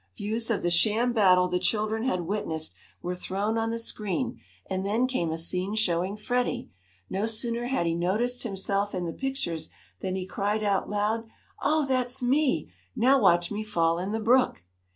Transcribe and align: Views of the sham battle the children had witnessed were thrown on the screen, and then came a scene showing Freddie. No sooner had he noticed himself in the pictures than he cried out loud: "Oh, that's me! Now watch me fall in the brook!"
Views 0.17 0.49
of 0.49 0.63
the 0.63 0.71
sham 0.71 1.13
battle 1.13 1.47
the 1.47 1.59
children 1.59 2.01
had 2.01 2.21
witnessed 2.21 2.73
were 3.03 3.13
thrown 3.13 3.55
on 3.55 3.69
the 3.69 3.77
screen, 3.77 4.39
and 4.67 4.83
then 4.83 5.05
came 5.05 5.31
a 5.31 5.37
scene 5.37 5.75
showing 5.75 6.17
Freddie. 6.17 6.71
No 7.07 7.27
sooner 7.27 7.67
had 7.67 7.85
he 7.85 7.93
noticed 7.93 8.41
himself 8.41 8.95
in 8.95 9.05
the 9.05 9.13
pictures 9.13 9.69
than 9.99 10.15
he 10.15 10.25
cried 10.25 10.63
out 10.63 10.89
loud: 10.89 11.27
"Oh, 11.61 11.85
that's 11.85 12.19
me! 12.19 12.71
Now 12.95 13.21
watch 13.21 13.51
me 13.51 13.63
fall 13.63 13.99
in 13.99 14.11
the 14.11 14.19
brook!" 14.19 14.63